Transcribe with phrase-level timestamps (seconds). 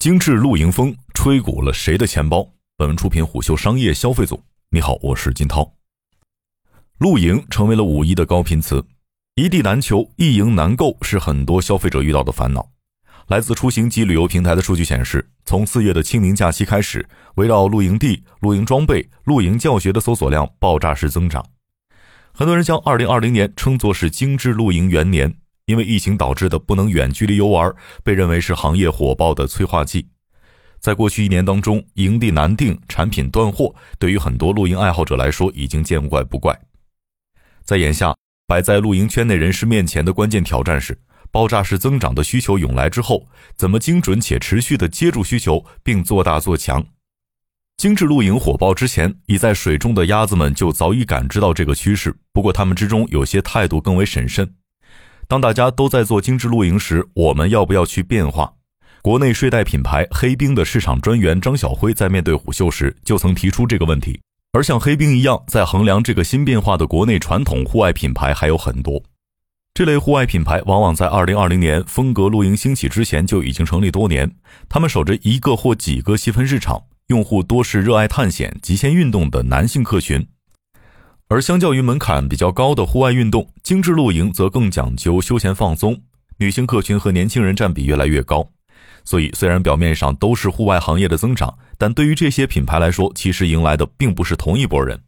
[0.00, 2.48] 精致露营风吹鼓了谁的钱包？
[2.78, 4.42] 本文出品虎嗅商业消费组。
[4.70, 5.74] 你好，我是金涛。
[6.96, 8.82] 露营成为了五一的高频词，
[9.34, 12.70] 一地难求，一营难购是很多消费者遇到的烦恼。
[13.26, 21.44] 来自出行及旅游平台的数据显示，从四月的清明假期开始，围绕露营地、露营装备、露营教学的搜索量爆炸式增长。
[22.32, 25.36] 很多人将2020年称作是精致露营元年。
[25.70, 27.72] 因为疫情导致的不能远距离游玩，
[28.02, 30.08] 被认为是行业火爆的催化剂。
[30.80, 36.58] 在过去一年当中，营地难定、产品断货，对于很多露营爱好者来说已经见怪不怪。
[37.62, 38.12] 在眼下
[38.48, 40.98] 摆在露营圈内人士面前的关键挑战是：
[41.30, 46.84] 爆炸式增长的需求涌来之后，怎么精准且持续的接住需求，并做大做强？
[47.76, 54.56] 精致露营火爆之前，已在水中的鸭子们就早已感知到这个趋势，不过他们之中有些态度更为审慎。
[55.30, 58.52] 当大家都在做精致露营时，我们要不要去变化？
[59.00, 64.20] 国内睡袋品牌黑冰的市场专员张晓辉在面对虎嗅时就曾提出这个问题。
[64.52, 69.00] 而像黑冰一样在衡量这个新变化的国内传统户外品牌还有很多。
[69.72, 74.34] 这类户外品牌往往在2020年风格露营兴起之前就已经成立多年，
[74.68, 80.26] 他们守着一个或几个细分市场，用户多是热爱探险、极限运动的男性客群。
[81.30, 85.96] 而相较于门槛比较高的户外运动，精致露营则更讲究休闲放松，
[86.38, 88.50] 女性客群和年轻人占比越来越高。
[89.04, 95.00] 所以，虽然表面上都是户外行业的增长，但对于这些品牌来说，其实迎来的并不是同一拨人，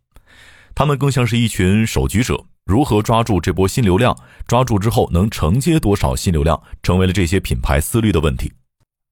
[0.77, 2.41] 他们更像是一群守局者。
[2.65, 4.17] 如何抓住这波新流量？
[4.47, 8.53] 抓住之后能承接多少新流量，成为了这些品牌思虑的问题。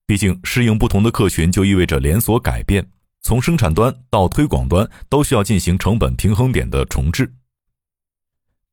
[0.07, 2.87] 毕竟，适应不同的客群，就意味着连锁改变。
[3.23, 7.33] 从生产端到推广端都需要进行成本平衡点的重置。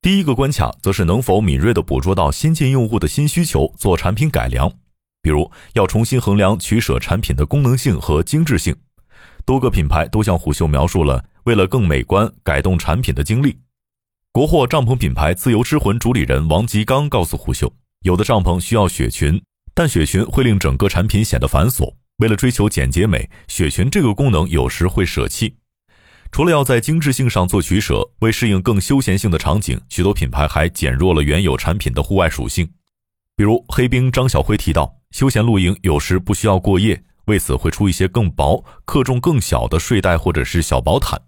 [0.01, 4.71] 第一个关卡则是能否敏锐地捕捉到新进用户的新需求，做产品改良。
[5.21, 8.75] 比如要重新衡量取舍产品的功能性和精致性。
[9.43, 13.57] 多个品牌都向虎嗅描述了为了更美观改动产品的经历。
[14.31, 19.41] 国货帐篷品牌自由之魂主理人王吉刚告诉虎嗅，有的帐篷需要雪裙，
[19.73, 21.95] 但雪裙会令整个产品显得繁琐。
[22.17, 25.55] 为了追求简洁美，雪裙这个功能有时会舍弃。
[26.31, 32.67] 除了要在精致性上做取舍，为适应更休闲性的场景，许多品牌还减弱了原有产品的户外属性。
[33.35, 41.21] 比如黑冰张晓辉提到，休闲露营有时不需要过夜，为此会出一些更薄、克重更小的睡袋或者是小薄毯。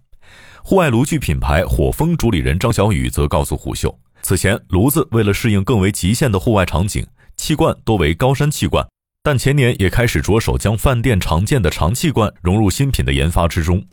[0.64, 7.06] 户外炉具品牌火风主理人张小雨则告诉虎嗅，此前炉子为了适应更为极限的户外场景，
[7.36, 8.84] 气罐多为高山气罐。
[9.22, 13.84] 但前年也开始着手将饭店常见的长气罐融入新品的研发之中。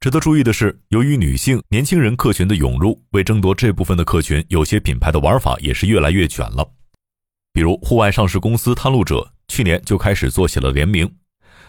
[0.00, 6.66] 值得注意的是，由于女性年轻人客群的涌入，为争夺这部分的客群，有些品牌的玩法也是越来越卷了。
[7.52, 11.10] 比如，户外上市公司探路者去年就开始做起了联名。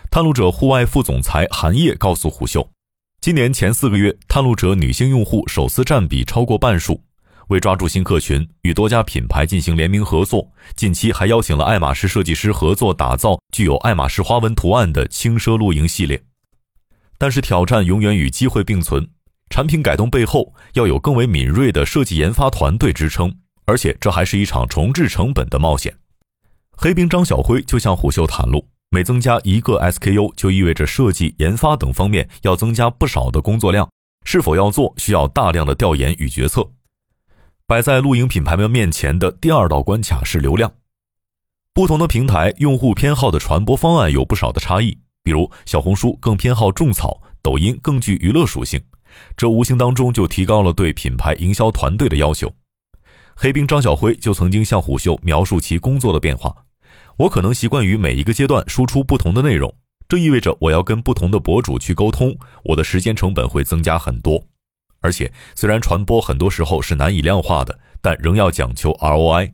[0.10, 2.70] 探路者户外副总裁韩烨告诉虎嗅，
[3.20, 7.04] 今年前四个月，探路者女性用户首次占比超过半数。
[7.48, 16.24] 为抓住新客群，与多家品牌进行联名合作，近期还邀请了爱马仕设计师合作打造具有爱马仕花纹图案的轻奢露营系列。
[17.18, 19.08] 但是挑战永远与机会并存，
[19.50, 23.34] 产品改动背后要有更为敏锐的设计研发团队支撑，
[23.66, 25.96] 而且这还是一场重置成本的冒险。
[26.72, 33.90] 黑冰张晓辉就向虎嗅袒露，每增加一个 SKU，就意味着设计、研发等方面要增加不少的工作量，
[34.26, 36.70] 是否要做，需要大量的调研与决策。
[37.68, 40.72] 摆在露营品牌们面前的第二道关卡是流量。
[41.74, 48.80] 不同的平台用户偏好的传播方案有不少的差异，比如小红书更偏好种草，抖音更具娱乐属性，
[49.36, 52.54] 这无形当中就提高了对品牌营销团队的要求。
[53.36, 56.56] 黑冰张晓辉就曾经向虎嗅描述其工作的变化：
[57.18, 59.74] 我可能习惯于每一个阶段输出不同的内容，
[60.08, 64.42] 这意味着我要跟不同的博主去沟通，我的时间成本会增加很多。
[65.06, 69.52] 而且，虽然传播很多时候是难以量化的，但仍要讲求 ROI。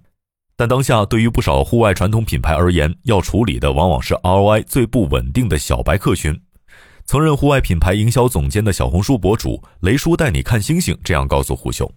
[0.55, 6.39] 但当下对于不少户外传统品牌而言，要处理的往往是 ROI 最不稳定的小白客群。
[7.03, 11.91] 曾任户外品牌营销总监的小红书博主雷叔带你看星星这样告诉胡秀：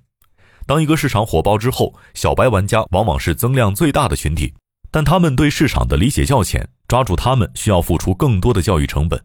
[0.67, 4.55] 当一个市场火爆之后，小白玩家往往是增量最大的群体，
[4.91, 9.23] 但他们对市场的理解较浅，抓住他们需要付出更多的教育成本。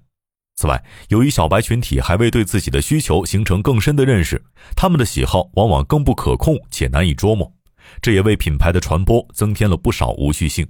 [0.59, 4.43] 此外，由于小白群体还未对自己的需求形成更深的认识，
[4.75, 7.49] 他们的喜好往往更不可控且难以捉摸，
[8.01, 10.67] 这也为品牌的传播增添了不少无序性。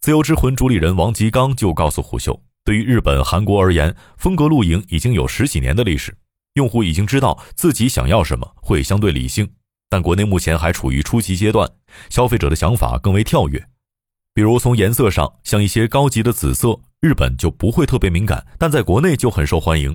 [0.00, 6.14] 自由之魂主理人王吉刚就告诉虎嗅，对于日本、韩国而言，风格露营已经有十几年的历史，
[6.52, 9.48] 用户已经知道自己想要什么，会相对理性。
[9.88, 11.66] 但国内目前还处于初级阶段，
[12.10, 13.66] 消费者的想法更为跳跃。
[14.34, 19.94] 比如从颜色上，像一些高级的紫色，日本就不会特别敏感，但在国内就很受欢迎。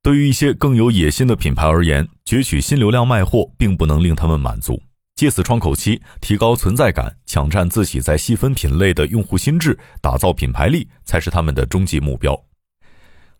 [0.00, 4.80] 对于一些更有野心的品牌而言，攫取新流量卖货并不能令他们满足，
[5.16, 12.40] 借此窗口期提高存在感，抢占自己在细分品类的用户心智，打造品牌力，才是他们的终极目标。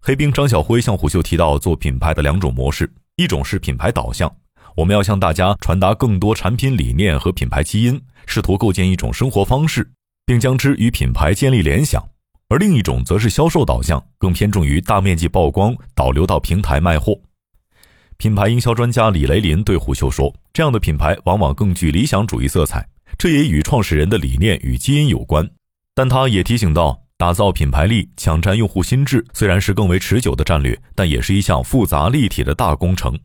[0.01, 4.35] 黑冰张晓辉向虎嗅提到，做品牌的两种模式，一种是品牌导向，
[4.75, 9.89] 我们要向大家传达更多产品理念和品牌基因，试图构建一种生活方式。
[10.27, 12.03] 并将之与品牌建立联想，
[12.55, 17.19] 而另一种则是销售导向，更偏重于大面积曝光，导流到平台卖货。
[18.17, 22.87] 品牌营销专家李雷林对虎嗅说：“这样的品牌往往更具理想主义色彩，
[23.19, 25.51] 这也与创始人的理念与基因有关。”
[25.97, 33.19] 但他也提醒到，打造品牌力、抢占用户心智虽然是更为持久的战略，但也是一项复杂立体的大工程，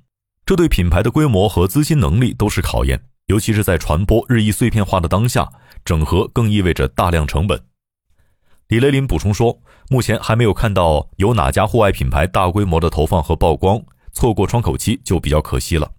[0.43, 5.47] 这对品牌的规模和资金能力都是考验，尤其是在传播日益碎片化的当下。
[5.85, 7.68] 整合更意味着大量成本。
[8.69, 13.81] 李雷林补充说，目前还没有看到有哪家户外品牌大规模的投放和曝光，
[14.13, 15.91] 错过窗口期就比较可惜了。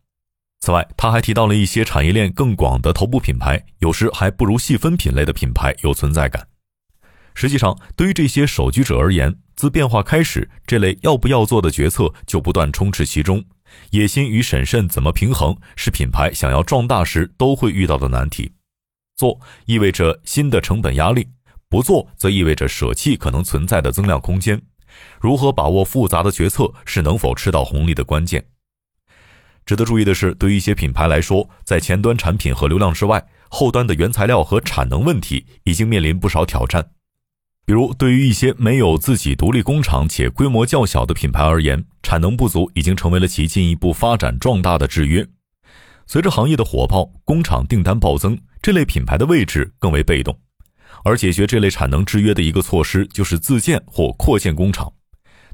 [0.61, 6.47] 此外，他还提到了一些产业链更广的头部品牌，有时还不如细分品类的品牌有存在感。
[7.35, 13.45] 实际上，对于这些首居者而言，自变化开始，这类要不要做的决策就不断充斥其中。
[13.91, 18.53] 野心与审慎怎么平衡，是品牌想要壮大时都会遇到的难题。
[19.17, 21.27] 做意味着新的成本压力，
[21.71, 24.61] 不做则意味着舍弃可能存在的增量空间。
[25.21, 28.45] 如何把握复杂的决策，是能否吃到红利的关键。
[29.65, 36.91] 值得注意的是，对于一些品牌来说，在前端产品和流量之外，后端的原材料和产能问题已经面临不少挑战。
[37.65, 45.25] 比如，对于一些没有自己独立工厂且规模较小的品牌而言，产能不足已经成为了其进一步发展壮大的制约。
[46.05, 50.37] 随着行业的火爆，工厂订单暴增，这类品牌的位置更为被动。
[51.05, 54.93] 而解决这类产能制约的一个措施就是自建或扩建工厂。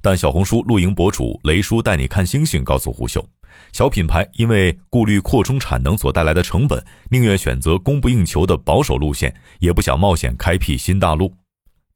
[0.02, 3.26] 但小红书露营博主雷叔带你看星星告诉胡秀，
[3.72, 11.34] 小品牌因为顾虑扩充产能所带来的成本，宁愿选择供不应求的保守路线，也不想冒险开辟新大陆。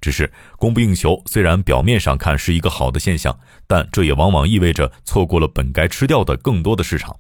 [0.01, 7.15] 只是供不应求虽然表面上看是一个好的现象，但这也往往意味着错过了本该吃掉的更多的市场。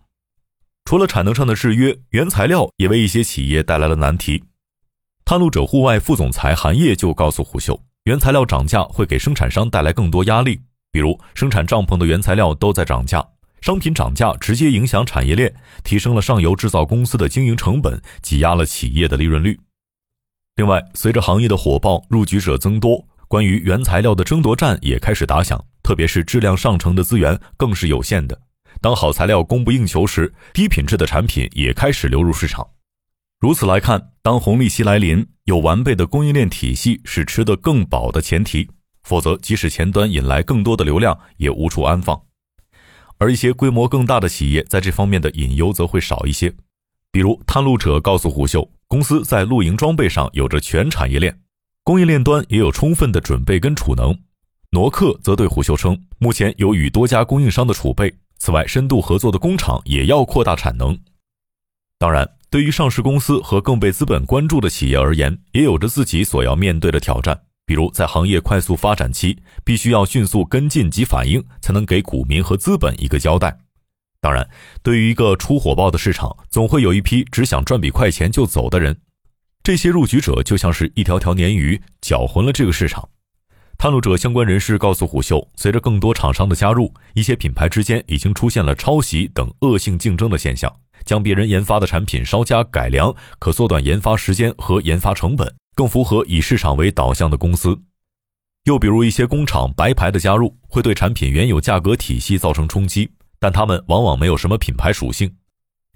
[0.86, 4.42] 除了产能上的制约，原材料也为一些企业带来了难题。
[5.30, 10.60] 探路者户外副总裁韩烨就告诉虎嗅，原材料涨价会给生产商带来更多压力，
[10.90, 13.24] 比如生产帐篷的原材料都在涨价，
[13.60, 15.54] 商品涨价直接影响产业链，
[15.84, 19.56] 提升了上游制造公司的经营成本，挤压了企业的利润率。
[20.56, 28.36] 另外，随着行业的火爆，入局者增多，关于原材料的争夺战也开始打响，特别是质量上乘的资源更是有限的。
[28.80, 32.66] 当好材料供不应求时，低品质的产品也开始流入市场。
[33.40, 38.68] 如此来看，当红利期来临，有完备的供应链体系是吃得更饱的前提，
[39.02, 42.20] 否则即使前端引来更多的流量，也无处安放。
[43.16, 46.54] 而一些规模更大的企业在这方面的隐忧则会少一些。
[47.10, 51.40] 比如，探路者告诉虎嗅，公司在露营装备上有着全产业链，
[51.82, 54.14] 供应链端也有充分的准备跟储能。
[54.72, 58.14] 挪克则对虎嗅称，目前有与多家供应商的储备。
[58.36, 60.98] 此外，深度合作的工厂也要扩大产能。
[61.98, 67.40] 当然，对于上市公司和更被资本关注的企业而言，也有着自己所要面对的挑战。
[67.64, 73.56] 比如，在行业快速发展期，必须要迅速跟进及反应，才能给股民和资本一个交代。
[74.20, 74.44] 当然，
[74.82, 78.98] 对于一个出火爆的市场，总会有一批只想赚笔快钱就走的人。
[79.62, 83.08] 这些入局者就像是一条条鲶鱼，搅浑了这个市场。
[83.78, 97.78] 探路者相关人士告诉虎嗅，随着更多厂商的加入，一些品牌之间已经出现了抄袭等恶性竞争的现象，将别人研发的产品稍加改良，可缩短研发时间和研发成本，更符合以市场为导向的公司。
[98.64, 105.34] 又比如一些工厂白牌的加入，会对产品原有价格体系造成冲击，但他们往往没有什么品牌属性。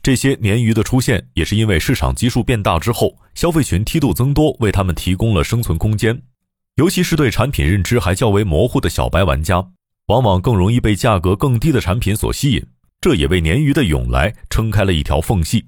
[0.02, 6.22] 这些鲶鱼的出现，也是因为市场基数变大之后，消费群梯度增多，为他们提供了生存空间。
[6.76, 9.66] 尤其是对产品认知还较为模糊的小白玩家，
[10.06, 12.66] 往往更容易被价格更低的产品所吸引，
[13.04, 15.62] 这也为鲶鱼的涌来撑开了一条缝隙。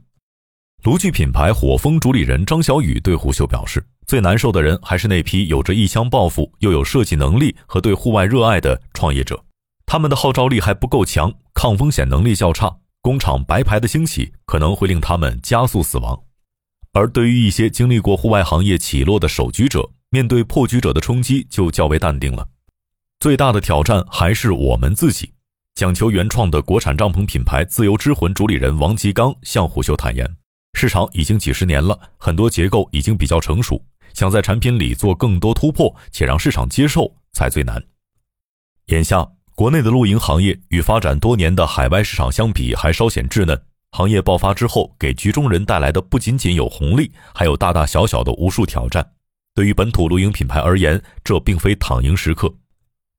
[0.85, 9.45] 炉具品牌火风主理人张小雨对虎嗅表示，最难受的人还是那批有着一腔抱负又有设计能力和对户外热爱的创业者，
[9.85, 16.19] 他们的号召力还不够强，抗风险能力较差，工厂白牌的兴起可能会令他们加速死亡。
[16.95, 22.49] 而对于一些经历过户外行业起落的首居者，面对破局者的冲击，就较为淡定了。
[23.21, 25.35] 最大的挑战还是我们自己。
[25.77, 30.27] 讲求原创的国产帐篷品牌“自由之魂”主理人王吉刚向虎嗅坦言
[30.73, 37.85] ：“市场已经几十年了，很多结构已经比较成熟，想在产品里做更多突破且让市场接受才最难。
[38.87, 43.61] 眼下，国内的露营行业与发展多年的海外市场相比还稍显稚嫩。
[43.91, 49.07] 行业爆发之后，给局中人带来的不仅仅有红利，还有大大小小的无数挑战。
[49.55, 52.51] 对于本土露营品牌而言，这并非躺赢时刻。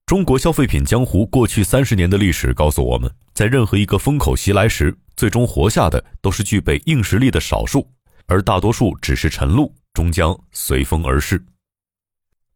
[0.08, 7.86] 中国消费品江湖过去三十年的历史告诉我们，在任何一个风口袭来时，最终活下的都是具备硬实力的少数，
[8.26, 11.44] 而大多数只是晨露，终将随风而逝。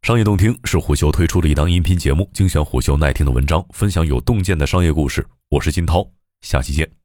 [0.00, 5.22] 商业洞听是虎嗅推出的一档音频节目，精选虎嗅耐听的文章，分享有洞见的商业故事。
[5.50, 7.01] 我是金涛，下期见。